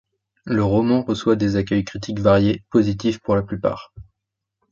[0.45, 3.93] Le roman reçoit des accueils critiques variés, positifs pour la plupart.